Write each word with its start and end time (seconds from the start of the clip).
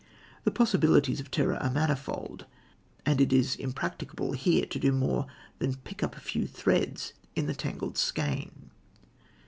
The 0.45 0.49
possibilities 0.49 1.19
of 1.19 1.29
terror 1.29 1.55
are 1.57 1.69
manifold, 1.69 2.47
and 3.05 3.21
it 3.21 3.31
is 3.31 3.55
impracticable 3.55 4.31
here 4.31 4.65
to 4.65 4.79
do 4.79 4.91
more 4.91 5.27
than 5.59 5.75
pick 5.75 6.01
up 6.01 6.17
a 6.17 6.19
few 6.19 6.47
threads 6.47 7.13
in 7.35 7.45
the 7.45 7.53
tangled 7.53 7.99
skein. 7.99 8.71